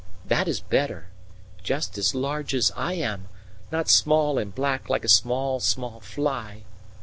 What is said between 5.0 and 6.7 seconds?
a small, small fly."